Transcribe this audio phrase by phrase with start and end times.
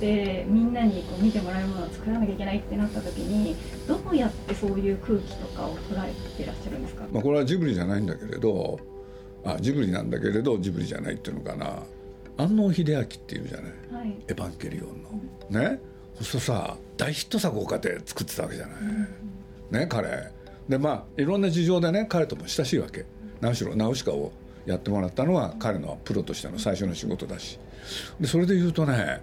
[0.00, 3.56] てみんなにこう見てもらえるものを作らなきゃいけないってなった時に
[3.86, 8.78] どうやってそういう空気とかを捉えてらっしゃるんですか、まあ、これはジブリじゃないんだけれど
[9.44, 11.82] あジブリなんだけれどジブリじゃないっていうのかな。
[12.36, 15.02] 安納秀明っていうじゃない、はい、エヴァンゲリオン
[15.54, 15.80] の、ね？
[16.16, 20.32] そうするとさ大ヒット作をかって作ってたわけじゃない、ね彼。
[20.68, 23.04] でまあいろんな事情でね彼とも親しいわけ。
[23.40, 24.32] 何しろナウシカを
[24.66, 27.58] やってもらったのは彼のプロとしての最初の仕事だし。
[28.18, 29.20] でそれで言うとね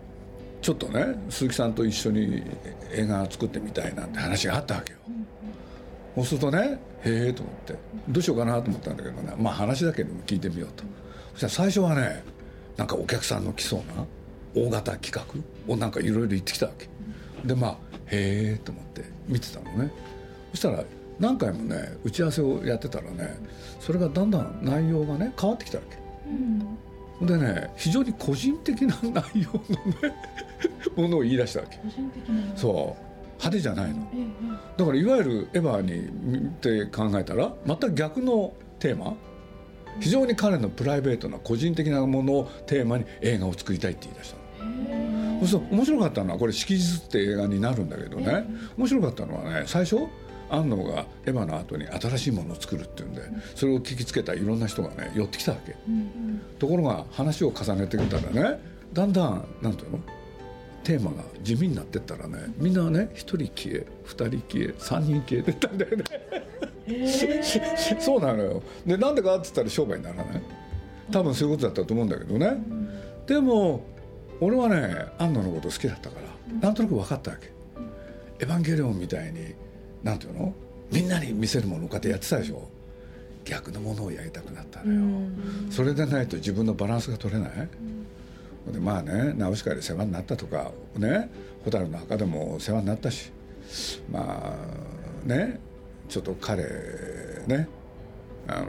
[0.62, 2.44] ちょっとね鈴木さんと一緒に
[2.92, 5.00] 映画作ってみたいなんて話があったわけよ。
[6.16, 7.76] そうするとねへえと思って
[8.10, 10.84] どうしようかなと思ったんだけどねまあ話だけでも聞いてみようと。
[11.34, 12.24] そしたら最初はね
[12.78, 14.06] なんかお客さんの来そうな
[14.54, 16.88] 大型企画をなんかいろいろ言ってきたわけ。
[17.46, 19.92] でまあへえと思って見てたのね。
[20.52, 20.84] そしたら
[21.20, 23.38] 何回もね打ち合わせをやってたらね
[23.80, 25.98] それがだんだん内容がね変わってきたわけ、
[26.28, 26.78] うん、
[27.22, 29.60] でね非常に個人的な内容の
[30.02, 30.16] ね
[30.96, 31.80] ものを言い出したわけ。
[32.56, 33.12] そう。
[33.42, 34.08] 派手じゃないの、
[34.78, 39.16] だからいわゆるエヴァにって考えたら全く逆のテーマ。
[40.00, 44.38] 非常に彼のプライベートな個人的なものをテーマに映画を作りたいって言い出した。
[45.42, 48.46] のそう面白かったのはこれ「色日」って映画になるんだけどね。
[48.78, 49.98] 面白かったのはね最初
[50.52, 53.22] 安野がエヴァの後に新しいものを作るっていうんで
[53.56, 55.76] それを聞きつけたいろんな人がね寄ってきたわけ、
[56.60, 58.60] ところが話を重ねてきたらね
[58.94, 60.00] だんだんなんていうの？
[60.84, 66.04] テーマが地味になってったらねみんなね1人消え2人消え3人消えてったんだよね。
[68.02, 68.64] そうなのよ。
[68.86, 70.26] でなんでかって言ったら商売にならない。
[71.12, 73.84] 多分そういうことだったと思うんだけどね、うん、でも
[74.40, 77.52] 俺はね安野のこと好きだったから、なんとなく分かったわけ
[78.44, 79.54] 「エヴァンゲリオン」みたいに
[80.04, 80.54] なんていうの？
[80.92, 82.68] みんなに見せるものをこうやってやってたでしょ？
[83.44, 85.02] 逆のものをやりたくなったのよ、
[85.72, 87.52] それでないと自分のバランスが取れない、
[88.72, 91.28] でまあねナウシカで世話になったとかね
[91.64, 93.32] 蛍の墓でも世話になったし
[94.12, 94.56] ま
[95.26, 95.60] あね
[96.08, 96.64] ちょっと彼
[97.48, 97.68] ね
[98.48, 98.68] あの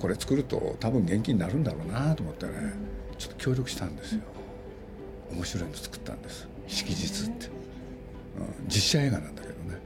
[0.00, 2.52] これ作ると多分元気になるんだろうなと思ってね
[3.16, 4.22] ちょっと協力したんですよ。
[5.30, 7.46] 面白いの作ったんです「色日」って、
[8.38, 9.78] うん、実写映画なんだけどね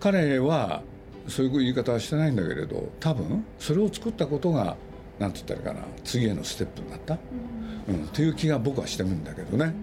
[0.00, 0.82] 彼は
[1.26, 4.76] そういう言い方はしてないんだけれど多分それを作ったことが
[5.18, 7.18] 何て言ったらいいかな次へのステップになった、
[7.88, 9.74] うん、っていう気が僕はしてるんだけどね。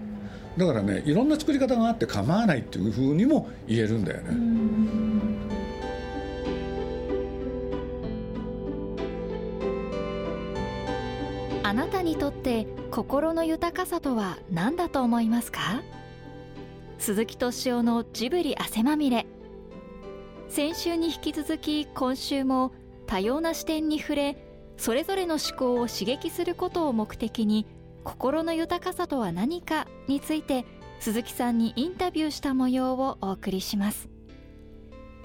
[0.57, 4.29] だからねいろんな作り方があって構わないっていうふうにも言えるんだよね。
[11.63, 15.81] あなたにとって心の豊かさとは何だと思いますか？
[16.99, 19.25] 鈴木敏夫のジブリ汗まみれ
[20.55, 22.71] 先週に引き続き今週も
[23.07, 24.37] 多様な視点に触れ
[24.77, 27.65] それぞれの思考を刺激することを目的に
[28.05, 30.63] 心の豊かさとは何かについて
[31.01, 34.07] 鈴木さんにインタビューした模様をお送りします。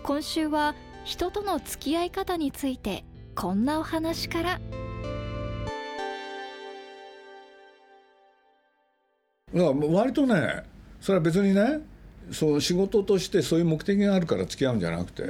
[0.03, 0.75] 今週は
[1.05, 3.05] 人との付き合い方について
[3.37, 4.61] こんなお話から。
[9.55, 10.65] 割とね
[11.01, 11.89] それは別にね
[12.33, 15.25] そう仕事としてそういう目的があるから付き合うんじゃなくて、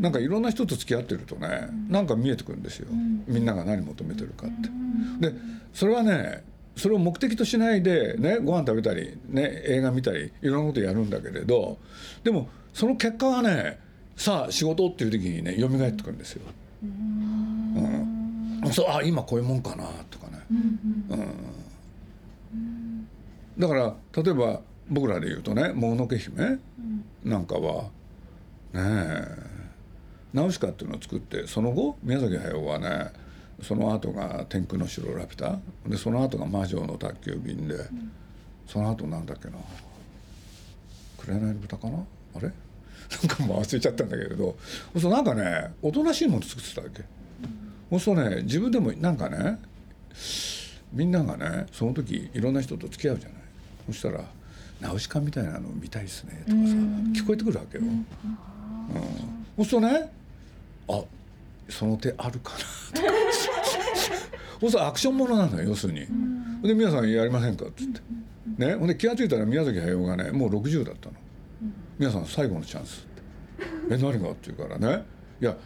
[0.00, 2.88] なんかいろんな人と付き合ってるとね、なんか見えてくるんですよ、
[3.26, 5.30] みんなが何求めてるかって。
[5.30, 5.36] で
[5.72, 6.44] それはね
[6.76, 11.78] それを目的としないで、ね、ご飯食べたり、ね、映画見たりいろんなことやるんだけれど
[12.24, 13.78] でもその結果がね
[14.16, 16.42] さあ仕事っていう時にね蘇ってくるんですよ。
[16.82, 20.38] うん、そうあ今こういうもんかなとかね。
[20.50, 21.08] うん。
[23.58, 26.58] だから例えば僕らで言うとね「もののけ姫」
[27.24, 27.84] なんかは
[28.72, 29.38] ねえ
[30.32, 33.12] ナウシカっていうのを作ってその後宮崎駿はね
[33.62, 35.58] その後が「天空の城ラピュタ」
[35.88, 37.76] でその後が「魔女の宅急便で」
[38.66, 39.54] その後なんだっけな
[41.18, 41.98] 「紅の豚」かな？
[42.36, 42.50] あれ？
[43.28, 44.56] なんかもう忘れちゃったんだけれど。
[44.98, 47.04] そうなんかねおとなしいもの作ってたわけ。
[47.90, 49.58] そうするとね自分でもなんかね
[50.92, 53.38] みんながねその時いろんな人と付き合うじゃない。
[53.86, 54.24] そしたら
[54.80, 56.74] 「ナウシカみたいなの見たいですね」とかさ
[57.22, 57.84] 聞こえてくるわけよ。
[57.84, 58.06] うん、
[59.56, 60.10] そうするとね
[60.88, 61.02] あ
[61.68, 62.58] その手あるかな
[63.00, 63.12] とか
[64.60, 66.00] そうするとアクションものなのよ要するに。
[66.66, 67.66] で皆さんやりませんか？
[67.66, 68.00] っつって。
[68.58, 71.14] ね、ほんで気が付いたら宮崎駿がねもう60だったの。
[71.98, 73.04] 皆さん最後のチャンスっ
[73.88, 75.04] て「え何が?」って言うからね
[75.40, 75.56] いや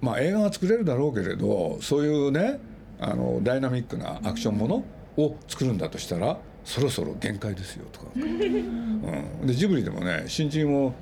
[0.00, 2.60] まあ映画は作れるだろうけれどそういうね
[3.00, 4.84] あのダイナミックなアクションもの
[5.16, 6.38] を作るんだとしたら
[6.68, 10.92] そろそろ限界ですよとか、うん、でジブリでもね新人を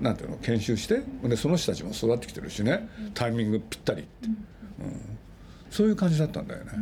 [0.00, 4.34] なんていうの研修してでその人たちも育ってきてるしねタイミングぴったりって、うん、
[5.70, 6.72] そういう感じだったんだよね。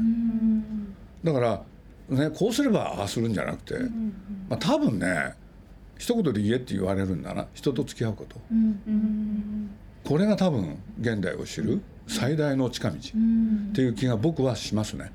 [1.25, 1.62] だから
[2.08, 3.78] ね、こうすればああするんじゃなくて、
[4.49, 5.34] まあ、多分ね
[5.99, 7.49] 一言で言えって言われるんだな。
[7.55, 8.37] 人と付き合うこと、
[10.05, 13.00] これが多分現代を知る最大の近道っ
[13.72, 15.10] ていう気が僕はしますね。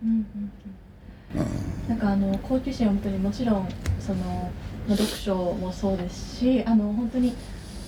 [1.88, 4.52] なんかあの好奇心は本当にもちろんその
[4.88, 7.36] 読書もそうですしあの本当に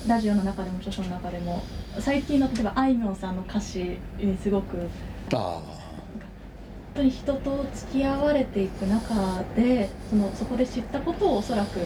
[0.08, 1.64] ラジオの中でも著書の中でも
[2.00, 4.78] 最近の例えばあいみょんさんの歌詞にすごく
[5.34, 5.64] あ本
[6.96, 11.80] 当に人と付き合われていく中でそのそこで知ったことをおそらく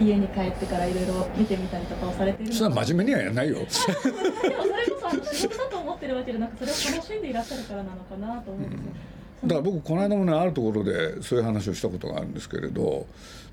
[0.00, 3.56] 家に帰ってからいろいろ見てみたりとかをされてるそれは真面目にはやらないよ。
[3.56, 13.06] でもそれこそ仕事だと思ってるわけじゃなくそれを楽しんでいらっしゃるからなのかなと思うんですよ、うんだから僕この間もねあるところでそういう話をしたことがあるんですけれど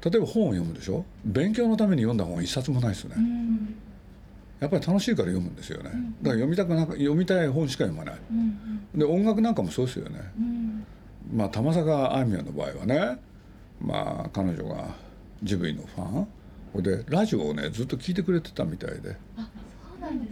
[0.04, 1.06] 例えば本を読むでしょ？
[1.24, 3.16] 勉強のために読んだ本一冊もないですね、
[4.60, 8.22] やっぱり楽しいから読むんですよね、だから読みたくな読みたい本しか読まない、
[8.96, 10.20] で音楽なんかもそうですよね、
[11.34, 13.20] まあ玉坂あいみょんの場合はね
[13.80, 14.88] まあ彼女が
[15.44, 16.28] ジブリのファン。
[16.84, 19.16] でラジオをねずっと聞いてくれてたみたいで。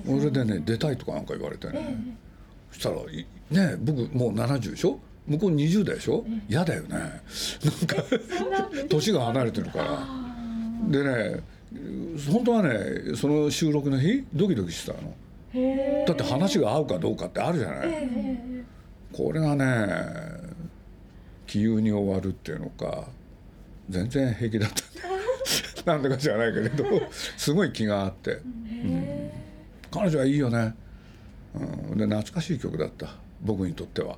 [0.08, 0.60] 俺でね。
[0.60, 2.18] 出たいとかなんか言われてね、
[2.72, 2.98] そしたら
[3.68, 5.00] ね僕もう70でしょ？
[5.28, 6.26] 向こう20代でしょ？
[6.50, 6.90] 嫌だよね。
[6.90, 7.22] なんか
[8.90, 10.08] 年が離れてるから。
[10.90, 11.44] でね
[12.32, 15.16] 本当はねその収録の日ドキドキしてたの。
[16.06, 18.10] だって話が合うかどうかってあるじゃない。
[19.14, 19.88] これがね
[21.48, 23.08] 気憂に終わるっていうのか
[23.90, 24.84] 全然平気だった。
[25.94, 26.86] なんだか知らないけれど
[27.38, 28.40] すごい気があって、う
[28.88, 29.30] ん、
[29.92, 30.74] 彼女はいいよね、
[31.54, 33.16] うん、で懐かしい曲だった。
[33.42, 34.18] 僕にとっては。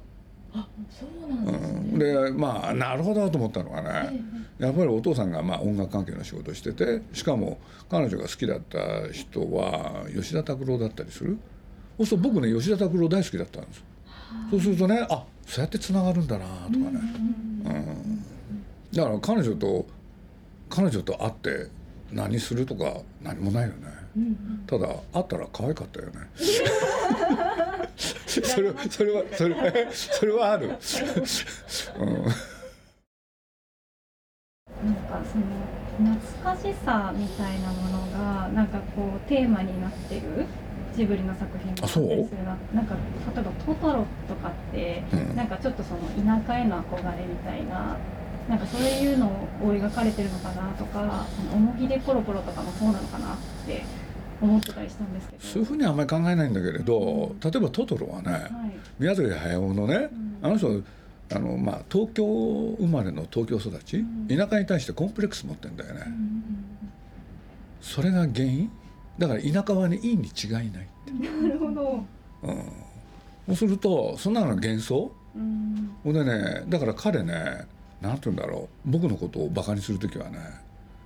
[0.90, 4.20] そうなんですね、うん、でまあなるほどと思ったのがね、
[4.60, 7.60] やっぱりお父さんがまあ音楽関係の仕事をしててしかも
[7.90, 11.38] 彼女が好きだった人は吉田拓郎だったりする？
[11.98, 13.84] そうすると僕ね吉田拓郎大好きだったんです。
[14.52, 17.00] そうするとねあそうやってつながるんだなとかね、
[17.66, 18.24] うん、
[18.94, 19.86] だから彼女と
[20.70, 21.68] 彼女と会って
[22.12, 23.76] 何するとか何もないよね、
[24.68, 26.14] ただ会ったら可愛かったよね
[27.96, 30.78] そ れそれはそれそれはある、うん、な
[34.92, 35.46] んかその
[35.98, 40.46] 懐かしさみたいなものがなんかこうテーマになってる？
[40.96, 42.58] ジブリの作品もあったりするな。
[42.74, 42.96] なんか
[43.36, 47.98] 例えば「トトロ」とかって、うん、なんかちょっとその田舎への憧れみたいな
[48.48, 49.30] なんかそういうのを
[49.74, 53.84] 描かれてるのかなとか「おもぎでコロコロ」とかもそうなのかなって
[54.42, 55.44] 思ってたりしたんですけど。
[55.44, 58.52] そういうふうにはあんまり考えないんだけれど、うん、例えばトトロはね、はい、
[59.00, 60.84] 宮崎駿のね、うん、あの人
[61.34, 62.24] あの、まあ、東京
[62.78, 66.02] 生まれの東京育ち、うん、田舎に対してコンプレックス持ってんだよね、
[67.82, 68.72] それが原因？
[69.18, 71.12] だから田舎はねいいに違いないって。
[71.12, 72.06] なるほど、
[72.44, 72.56] うん、
[73.48, 77.66] そうするとそんなの幻想、うん、でねだから彼ね
[78.02, 78.92] 何て言うんだろう。
[78.92, 80.38] 僕のことをバカにする時はね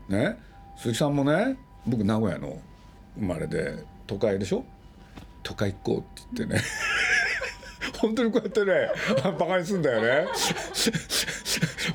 [0.09, 0.37] ね
[0.77, 1.55] 鈴木さんもね
[1.85, 2.59] 僕名古屋の
[3.17, 4.63] 生まれで都会でしょ？
[5.43, 6.61] 都会行こうって言ってね。
[7.99, 8.89] 本当にこうやってね
[9.37, 10.27] バカにすんだよね。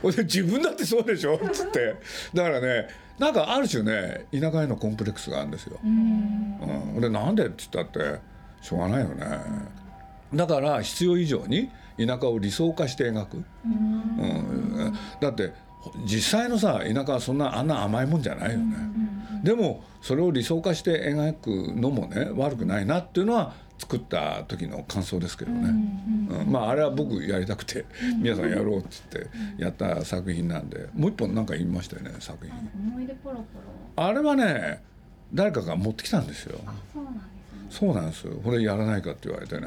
[0.02, 1.36] 俺自分だってそうでしょ？
[1.36, 1.94] っつって。
[2.34, 2.88] だからね
[3.18, 5.78] なんかある種ね田舎へのコンプレックスがあるんですよ。
[5.82, 8.18] うん、でなんでっつったって
[8.60, 9.24] しょうがないよね。
[10.34, 13.44] だから必要以上に田舎を理想化して描く。
[13.64, 15.52] うん、だって
[16.06, 18.76] 実際のさ田舎はそんなあんな甘いもんじゃないよね。
[19.44, 21.48] でもそれを理想化して描く
[21.78, 27.84] のもね悪くないなっていうのは作った時の感想ですけどね、うん、まああれは僕やりたくて
[28.22, 32.54] 皆さんやろうって言ってやった作品なんでもう一本なんか言いましたよね作品。
[32.88, 34.06] 思い出ポロポロ。
[34.06, 34.82] あれはね
[35.34, 36.58] 誰かが持ってきたんですよ。
[37.68, 38.34] そうなんですよ。
[38.42, 39.66] これやらないかって言われてね、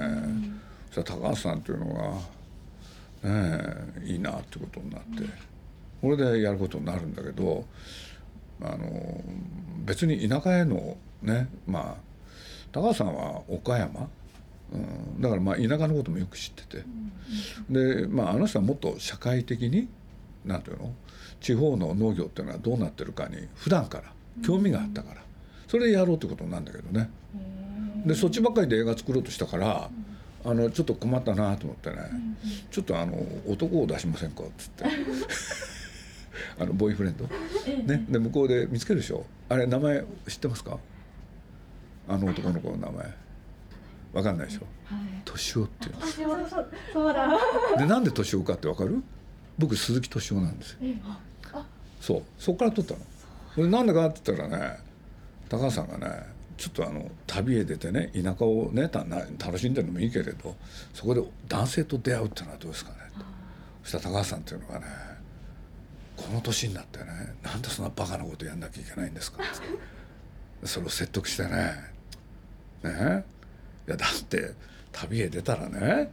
[0.92, 1.94] そしたら高橋さんっていうの
[3.24, 5.24] がねいいなってことになって、
[6.02, 7.66] これでやることになるんだけど
[8.62, 9.22] あの
[9.86, 12.08] 別に田舎へのねまあ
[12.72, 14.10] 高橋さんは岡山、
[14.74, 16.84] うん、だからまあ田舎のこともよく知ってて、
[17.70, 19.88] でまああの人はもっと社会的に
[20.46, 20.94] 何ていうの？
[21.40, 24.04] 地方の農業っていうのはどうなってるかに普段から
[24.44, 25.22] 興味があったから、
[25.68, 27.10] それでやろうってことなんだけどね。
[28.06, 29.90] でそっちばっかりで映画作ろうとしたから、
[30.46, 31.98] あのちょっと困ったなと思ってね、
[32.72, 34.44] ちょっとあの男を出しませんか？
[34.44, 34.86] っつって。
[36.60, 39.26] あのボーイフレンド、ね、で向こうで見つけるでしょ？
[39.50, 40.78] あれ名前知ってますか？
[42.08, 43.14] あの男の子の名前。
[44.14, 44.62] わかんないでしょ？
[45.26, 45.96] 敏夫っていう
[46.94, 47.30] そうだ。
[47.78, 49.04] でなんで敏夫かってわかる？
[49.58, 50.80] 僕鈴木敏夫なんですよ。
[52.00, 52.24] そう。
[52.40, 53.00] そこから撮ったの。
[53.56, 54.78] これなんでかって言ったらね
[55.50, 56.24] 高橋さんがね
[56.58, 60.56] ちょっとあの旅へ出てね田舎をね楽しんでるのもいいけれど
[60.94, 62.98] そこで男性と出会うっていうのはどうですかね？
[63.84, 64.86] そしたら高橋さんっていうのがね
[66.18, 67.06] この年になってね
[67.44, 69.40] なんでそんなバカなことやんなきゃいけないんですか？
[70.64, 71.50] それを説得してね。
[72.84, 73.24] ね？
[73.88, 74.52] いやだって
[74.92, 76.12] 旅へ出たらね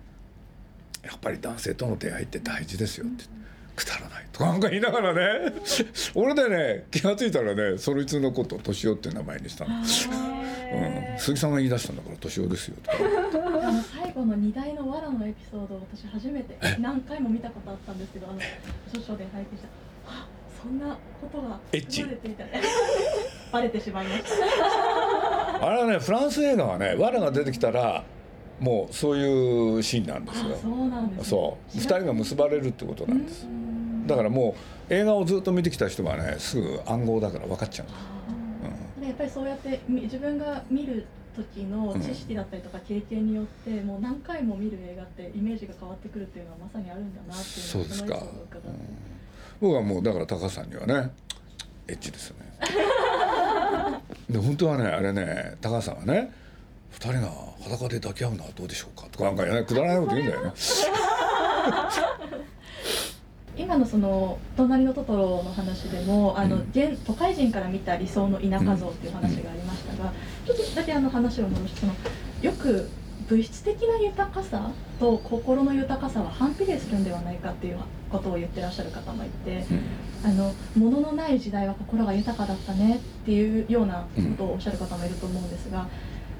[1.02, 3.24] やっぱり男性との出会いって大事ですよって。
[3.74, 5.52] くだらないとかなんか言いながらね。
[6.14, 9.74] 俺でね気が付いたらねそいつのこと年男って名前にしたの。
[9.78, 9.84] うん、
[11.18, 12.96] 鈴木さんが言い出したんだから年男ですよとか。
[12.98, 13.00] あ
[13.72, 18.38] の最後の荷台の藁のエピソード私初めて何回も見たことあったんですけどあの
[18.88, 19.66] 著書で拝見した。
[19.66, 19.70] あ
[20.64, 22.04] そんなことがエッチ。
[23.52, 25.66] バレてしまいました。
[25.66, 28.02] あれはねフランス映画はね藁が出てきたら
[28.58, 30.56] もうそういうシーンなんですよ。
[30.60, 31.76] そうなんです、ね、そう。
[31.76, 33.46] 2人が結ばれるってことなんです。
[34.06, 34.56] だからも
[34.90, 39.06] う映画をずっと見てきた人はねすぐ暗号だから分かっちゃうんです。
[39.06, 48.28] やっぱりそうやって自分が見る時の知識だったりとか経験によって、もう何回も見る映画ってイメージが変わってくるっていうのはまさにあるんだなっていうそうですか、うん、
[49.60, 51.10] 僕はもうだから高橋さんにはね
[51.88, 52.44] エッチですよね。
[54.30, 56.32] で本当はねあれね高橋さんはね
[56.92, 57.30] 2人が
[57.62, 60.52] 裸で抱き合うのはどうでしょうかとかなんか、ね、くだらないこと言うんだよね
[63.56, 70.12] 今のその「隣のトトロ」の話でもあの、現都会人から見た理想の田舎像っていう話がありましたが、
[70.44, 71.94] ちょっとだけあの話を戻してその
[72.42, 72.88] よく
[73.28, 74.70] 物質的な豊かさ
[75.00, 77.78] と心の豊かさは反比例するんではないかっていう
[78.10, 79.64] ことを言ってらっしゃる方もいて、
[80.24, 85.86] あの物のない時代は心が豊かだったねっていうようなことをおっしゃる方もいると思うんですが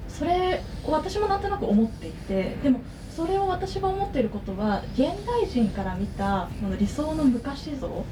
[0.09, 2.81] それを私もなんとなく思っていてでも
[3.15, 8.05] それを私が思っていることは現代人から見たこの理想の昔像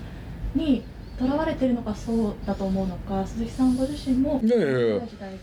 [0.54, 0.84] に
[1.18, 5.00] とらわれてるのかそうだと思うのか鈴木さんご自身もいやいやいや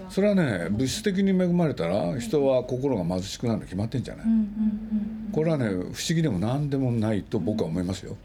[0.10, 4.26] それはね物質的に恵まれたら人は心が貧しくなるの決まってんじゃない、
[5.32, 8.18] これはね不思議でも何でもないと僕は思いますよ、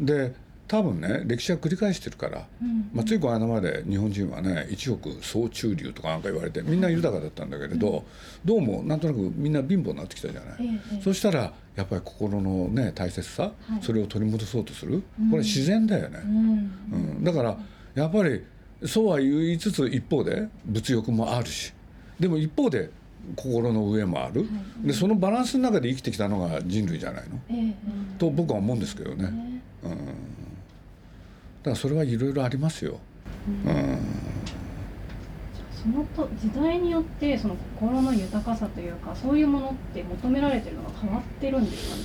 [0.00, 0.34] で
[0.66, 2.46] 多分ね歴史は繰り返してるから、
[2.92, 8.04] まあ、ついこの間まで日本人はね一億総中流とかなんか言われてみんな豊かだったんだけれど、
[8.44, 13.52] どうもなんとなくみんな貧乏になってきたじゃない、そしたらやっぱり心のね大切さ、
[13.82, 15.02] それを取り戻そうとする。
[15.30, 17.24] これ自然だよね、うん。
[17.24, 17.58] だから
[17.94, 18.42] やっぱり
[18.86, 21.72] そうは言いつつ一方で物欲もあるし
[22.18, 22.90] でも一方で
[23.36, 24.46] 心の上もある、
[24.82, 27.38] でそのバランスの中で生きてきたのが人類じゃないの、
[28.18, 29.60] と僕は思うんですけどね。
[29.82, 29.90] うん。
[29.90, 29.94] だ
[31.64, 32.98] からそれはいろいろありますよ。
[33.64, 33.98] うん、うん、
[35.72, 42.02] そのと時代によってその心の豊かさというかそういうものって求められてるのが変わってるんですかね？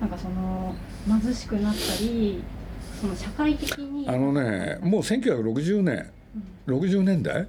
[0.00, 0.74] なんかその
[1.06, 2.42] 貧しくなったり
[3.00, 4.08] その社会的に。
[4.08, 6.10] あのねもう1960年、
[6.66, 7.46] うん、60年代？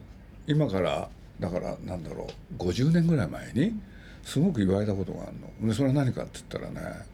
[0.48, 2.58] 今からだからなんだろう。
[2.58, 3.74] 50年ぐらい前に
[4.24, 5.68] すごく言われたことがあるの。
[5.68, 7.06] でそれは何かって言ったらね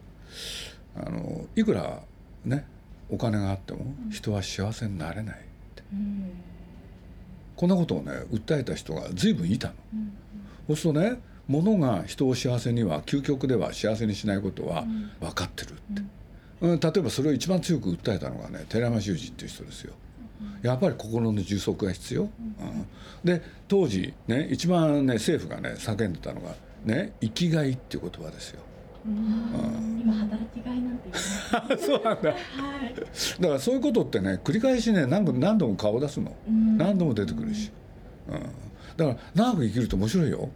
[0.95, 2.01] あのいくら
[2.45, 2.65] ね
[3.09, 3.79] お金があっても
[4.11, 5.39] 人は幸せになれないっ
[5.75, 6.31] て、うん、
[7.55, 9.73] こんなことをね訴えた人が随分いたの。
[9.93, 10.13] うん、
[10.67, 14.85] そうするとね物が人を幸せには究極では幸せにしないことは
[15.19, 16.03] 分かってるって、
[16.61, 19.93] うん、例えばそれを一番強く訴えたのがね寺山修司っていう人ですよ。
[20.61, 22.29] やっぱり心の充足が必要、うん、
[23.23, 28.61] で当時ね一番ね政府がね叫んでたのがね生きがいっていう言葉ですよ。
[29.05, 36.35] 今働きがいなんて言う そうなんだ、はい、だからそういうことってね繰り返しね何度何度も顔を出すの、
[36.77, 37.71] 何度も出てくるし、
[38.27, 38.33] うん、
[38.97, 40.49] だから長く生きると面白いよ、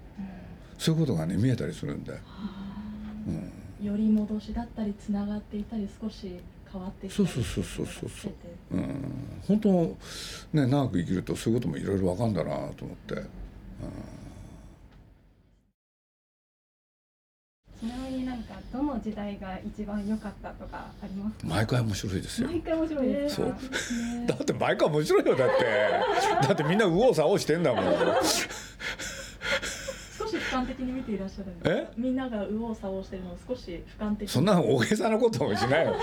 [0.78, 2.14] そういうことがね見えたりするんで、
[3.82, 6.40] うん、より戻しだったりつながっていたり少し
[6.72, 8.34] 変わってそうそうそうそうそうそう、
[8.72, 9.14] うん、
[9.48, 9.98] 本当
[10.54, 13.24] ね長く生きるとそういうこともいろいろ分かるんだなと思って、うん
[18.74, 21.48] どの時代が一番良かったとかありますか？
[21.48, 22.48] 毎回面白いですよ。
[22.48, 23.56] 毎回面白いですそう。
[24.28, 25.56] だって毎回面白いよだって。
[26.48, 27.86] だってみんな右往左往してんだもん。
[27.86, 28.24] 少
[30.28, 35.96] し俯瞰的に見ていらっしゃるんでみんなが右往左往してるのを少し俯瞰的そんな大げさなこともしないよ。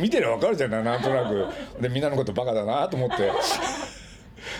[0.00, 1.46] 見てりゃ分かるじゃないなんとなく。
[1.80, 3.26] でみんなのことバカだなと思って。
[3.26, 3.38] だか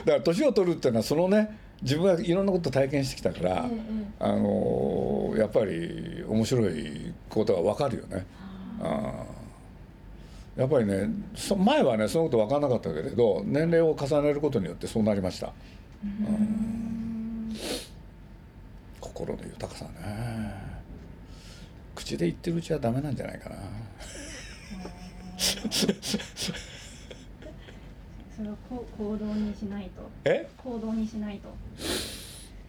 [0.06, 3.70] ら年を取るっていうのはそのね自分はいろんなこと体験してきたから、
[4.18, 8.26] あのやっぱり面白いことが分かるよね。
[8.80, 9.24] あ
[10.56, 11.08] やっぱりね
[11.56, 15.52] 前はねそのこと分かんなかったけれど年齢を重ねることによってそうなりました。
[16.02, 17.54] うん。
[19.00, 19.90] 心の豊かさね。
[21.94, 23.56] 口で言ってるうちはダメなんじゃないかな。
[28.38, 28.54] それを
[28.96, 30.08] 行動にしないと。
[30.24, 30.48] え？
[30.56, 31.48] 行動にしないと。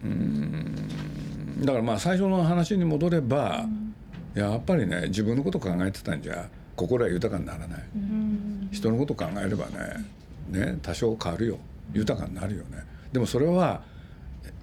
[0.04, 1.64] うん。
[1.64, 3.94] だからまあ最初の話に戻れば、うん、
[4.34, 8.68] やっぱりね自分のこと考えてたんじゃ心は豊かにならない、うん。
[8.72, 10.04] 人のこと考えればね
[10.48, 11.58] ね多少変わるよ。
[11.92, 12.84] 豊かになるよね。
[13.12, 13.82] でもそれは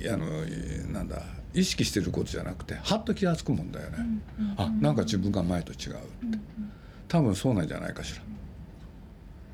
[0.01, 0.25] あの
[0.91, 1.21] なんだ
[1.53, 3.97] 意識してることじゃなくてはっと気が付くもんだよね、
[4.57, 5.79] あなんか自分が前と違うっ
[6.31, 6.37] て。
[7.07, 8.21] 多分そうなんじゃないかしら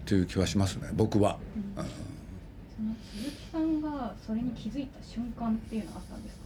[0.04, 1.38] っていう気はしますね僕は、
[1.78, 6.42] うん、その鈴木さんがそれに気づいた瞬間っていうのはあったんですか？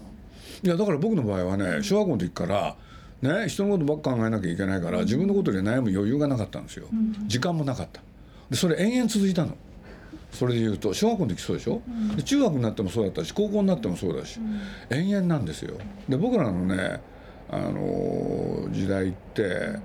[0.64, 2.76] いやだから僕の場合はね小学校の時から
[3.22, 6.88] ね人のことばっか考えなきゃいけないから自分のことで悩む余裕がなかったんですよ、
[7.26, 8.02] 時間もなかった。
[8.50, 9.58] でそれ延々続いたの。
[10.32, 11.82] それで言うと小学校の時そうでしょ、
[12.16, 14.40] で中学になってもそうだったし高校になってもそうだし、
[14.90, 15.78] 延々なんですよ。
[16.08, 17.02] で僕らのね
[17.50, 19.80] あの時代って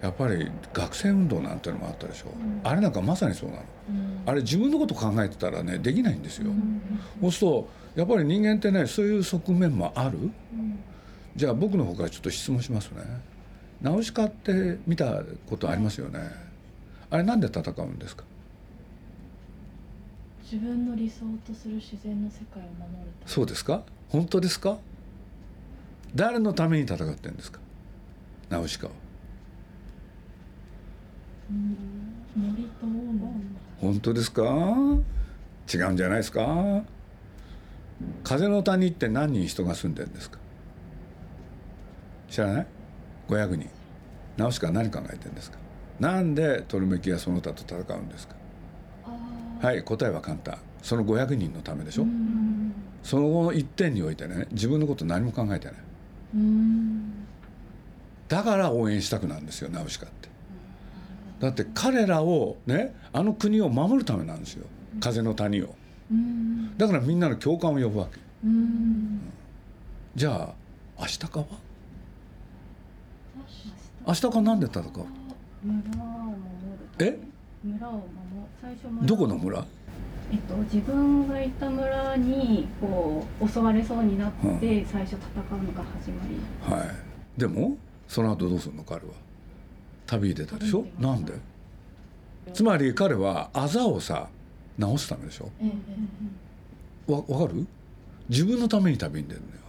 [0.00, 6.82] やっぱり学生運動なんてのもあったでしょ、うん、あれなんかまさにそうなの、うん、あれ自分のこと考えてたらねできないんですよ、うん、
[7.22, 10.30] そうするとやっぱり人間ってねそういう側面もある、
[11.34, 13.02] じゃあ僕の方からちょっと質問しますね。
[13.82, 16.20] ナウシカって見たことありますよね。
[17.10, 18.22] あれなんで戦うんですか？
[20.44, 23.82] 自分の理想とする自然の世界を守るそうですか？
[24.10, 24.78] 本当ですか？
[26.14, 27.58] 誰のために戦ってるんですか？
[28.48, 28.92] ナウシカは
[33.80, 34.42] 本当ですか？
[35.72, 36.82] 違うんじゃないですか？
[38.22, 40.38] 風の谷って何人人が住んでるんですか？
[42.28, 42.66] 知らない
[43.28, 43.70] ？500人。
[44.36, 45.58] 直しか何考えてるんですか？
[45.98, 48.36] なんでトルメキやその他と戦うんですか？
[49.60, 50.58] はい答えは簡単。
[50.82, 52.06] その500人のためでしょ？
[53.02, 55.76] その後の一点においてね自分のこと何も考えてない。
[58.28, 60.28] だから応援したくなるんですよナウシカって
[61.40, 64.66] だって彼らをねあの国を守るためなんですよ。
[65.00, 65.74] 風の谷を。
[66.76, 68.18] だからみんなの共感を呼ぶわけ。
[70.16, 70.54] じゃあ
[71.00, 71.46] 明日かは？
[74.06, 74.22] 明日。
[74.22, 74.84] かなんで戦う？
[76.98, 77.18] え？
[77.62, 78.04] 村を守
[78.60, 79.64] 最初どこの村？
[80.30, 86.88] えっと、自分がいた村にこう襲われそうになって、最初戦うのが始まり、はい。
[87.38, 88.82] でもその後どうするの？
[88.82, 89.12] 彼は
[90.08, 90.84] 旅に出たでしょ？
[90.98, 91.34] なんで？
[92.52, 94.28] つまり彼はあざをさ
[94.80, 95.50] 治すためでしょ、
[97.06, 97.66] わ分かる？
[98.28, 99.60] 自分のために旅に出るんだよ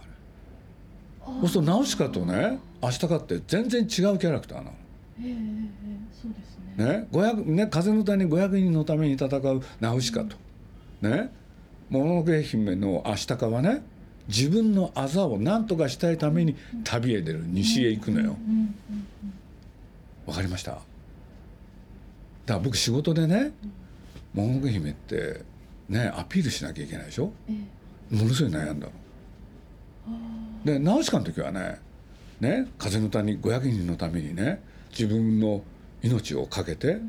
[1.26, 1.40] あれ。
[1.40, 4.72] そうするとナウシカとねアシタカって全然違うキャラクターなの。
[5.20, 5.68] えー、
[6.10, 7.00] そうですね。
[7.00, 10.36] ね？500ね風の谷500人のために戦うナウシカと、
[11.02, 11.30] ね？
[11.90, 13.82] もののけ姫のアシタカはね
[14.28, 17.42] 自分のあざを何とかしたいために旅へ出る。
[17.46, 18.36] 西へ行くのよ。
[20.30, 20.70] わかりました。
[20.70, 20.84] だか
[22.46, 23.52] ら僕仕事でね
[24.32, 25.42] 「もののけ姫」って
[25.88, 27.52] ねアピールしなきゃいけないでしょ、え
[28.12, 28.92] え、ものすごい悩んだの。
[30.64, 31.80] でナウシカの時はね
[32.38, 35.64] ね風の谷500人のためにね自分の
[36.02, 37.00] 命を懸けて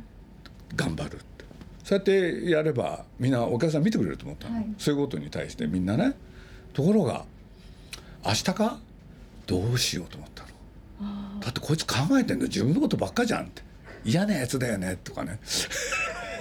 [0.76, 1.46] 頑張るって。
[1.84, 6.14] そうやってやればみんなお客さん見てくれると思ったの、はい、そういうことに対してみんなね。
[6.74, 7.26] ところが
[8.26, 8.80] 明日か？
[9.46, 10.51] どうしようと思ったの。
[11.40, 13.64] だってこいつ考えてんの自分のことばっかじゃんって。
[14.04, 15.40] 嫌なやつだよねとかね。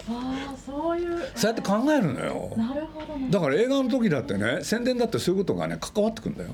[0.09, 1.18] あそういう。
[1.35, 2.53] そうやって考えるのよ。
[2.57, 6.51] なるほど、ね、だから映画の時だってね宣伝だってそういうことがね関わってくんだよ。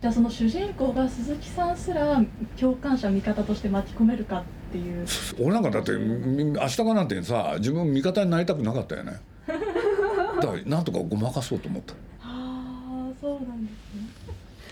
[0.00, 2.22] じゃあその主人公が鈴木さんすら
[2.60, 5.06] 共感者味方として巻き込めるかっていう。
[5.40, 9.18] 俺なんかだって明日かなんてさ自分味方になりたくなかったよね。
[9.46, 11.94] だからなんとかごまかそうと思った。
[11.94, 14.08] ああそうなんですね。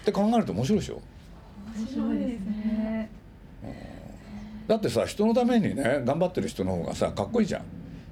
[0.03, 1.01] って考えると面白いでしょ
[1.79, 3.11] 面白いですね。
[4.67, 7.63] だってさ人のためにね頑張ってる人の方がさかっこいいじゃん、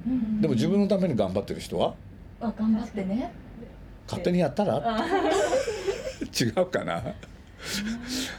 [0.07, 1.95] うんうん、でも自分のために頑張ってる人は？
[2.41, 3.33] あ頑張ってね。
[4.07, 4.77] 勝手にやったら？
[6.41, 6.95] 違うかな。
[6.95, 7.15] だか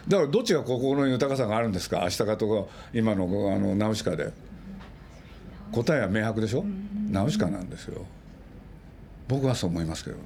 [0.07, 2.01] らどっちが心の豊かさがあるんですか？
[2.03, 4.31] 明日かとか今のあのナウシカで。
[5.71, 8.05] 答えは明白でしょ、うん、ナウシカなんですよ。
[9.27, 10.23] 僕はそう思いますけどね、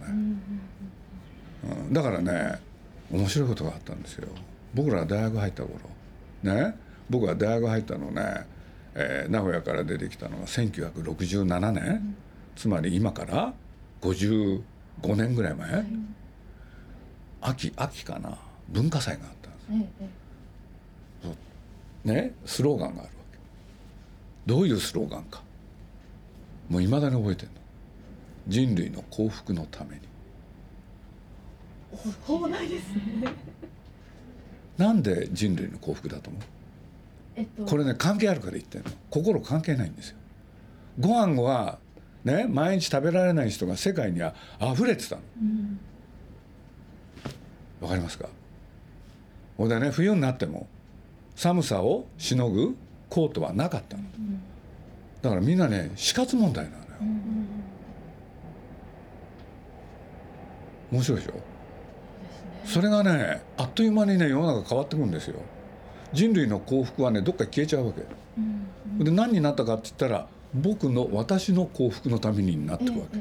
[1.63, 2.59] うん、だからね
[3.09, 4.27] 面白いことがあったんですよ
[4.73, 5.79] 僕ら大学入った頃
[6.43, 6.75] ね
[7.10, 8.45] 僕は大学入ったのね、
[8.95, 12.15] えー、名古屋から出てきたのが1967年、うん、
[12.55, 13.53] つまり今から
[14.01, 14.62] 55
[15.15, 15.86] 年ぐらい前、はい、
[17.41, 18.38] 秋秋かな
[18.69, 20.03] 文化祭があったんです、
[21.23, 21.36] え
[22.05, 23.39] え、ねスローガンがあるわけ。
[24.45, 25.41] どういうスローガンか
[26.69, 27.60] もういまだに覚えてるの。
[28.47, 30.01] 人類の幸福のために。
[32.25, 33.34] 壮大ですね
[34.79, 36.41] なんで人類の幸福だと思う、
[37.35, 38.89] えっと、これね関係あるから言ってんの。
[39.09, 40.17] 心関係ないんですよ。
[40.99, 41.79] ご飯は
[42.23, 45.21] ね毎日食べられない人が世界には溢れてたの。
[45.21, 45.27] わ、
[47.81, 48.29] うん、かりますか？
[49.57, 50.67] ほんでね冬になっても
[51.35, 52.77] 寒さをしのぐ
[53.09, 54.41] コートはなかったの、うん、
[55.21, 56.83] だからみんなね死活問題なのよ、
[60.91, 61.48] 面白いでしょ？
[62.65, 65.36] それがねあっという間にね世の中変わってくるんですよ。
[66.13, 68.02] 人類の幸福はねどっか消えちゃうわけ、
[69.04, 73.19] で何になったかって言ったら僕の私の幸福のためになっていくわけ、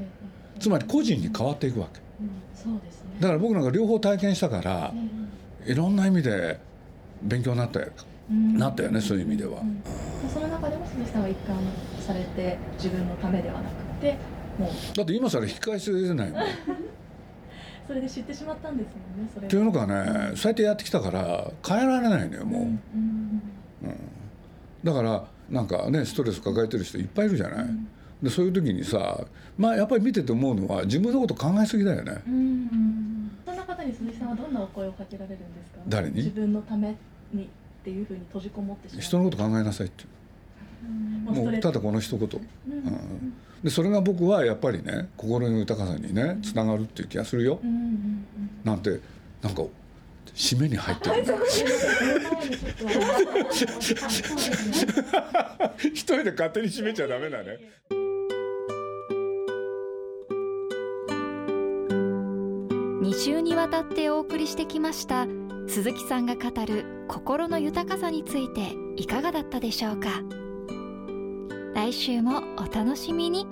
[0.59, 2.01] つまり個人に変わっていくわけ、
[2.55, 4.95] そうですね、だから僕なんか両方体験したから、
[5.67, 6.59] いろんな意味で
[7.23, 7.89] 勉強になったよ、
[8.31, 9.61] なったよねそういう意味では、
[10.33, 11.57] その中でも鈴木さんは一貫
[12.01, 14.17] されて自分のためではなくて
[14.59, 14.97] もう。
[14.97, 16.43] だって今更引き返せないもん
[17.89, 19.49] それで知ってしまったんですもんねそれ。
[19.49, 23.43] というのがね、そうやってやってきたから変えられないのよもう、うん
[24.85, 27.67] だからなんかねストレス抱えてる人いっぱいいるじゃない、
[28.23, 29.25] でそういう時にさ
[29.57, 35.81] まあやっぱり見てて思うのは自分のこと考えすぎだよね、そんな方に鈴木さんはどんなお声をかけられるんですか？
[35.89, 36.17] 誰に？
[36.17, 36.95] 自分のため
[37.33, 37.49] にっ
[37.83, 39.03] ていうふうに閉じこもってしまう。
[39.03, 40.05] 人のこと考えなさいって
[40.89, 42.29] もうただこの一言、
[42.69, 43.35] うん。
[43.63, 47.61] でそれが僕はやっぱりね心の豊かさにねつながるっていう気がするよ、
[48.65, 49.01] なんて
[49.43, 49.63] なんか
[50.35, 51.25] 締めに入ってる。
[55.79, 57.59] 一人で勝手に締めちゃダメだね。
[63.03, 65.27] 2週にわたってお送りしてきました
[65.67, 70.11] 鈴木さんが語る心の豊かさについていかがだったでしょうか？
[71.89, 73.47] 来週もお楽しみに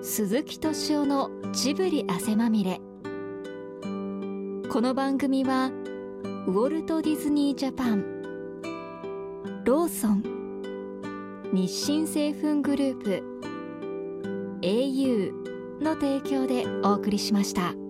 [0.00, 2.80] 鈴木敏夫のジブリ汗まみれ
[4.70, 5.72] この番組は
[6.46, 8.22] ウォルト・ディズニー・ジャパン
[9.64, 13.24] ローソン日清製粉グループ
[14.62, 15.32] au
[15.82, 17.81] の提供でお送りしました。